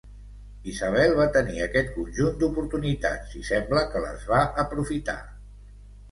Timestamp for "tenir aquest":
1.33-1.91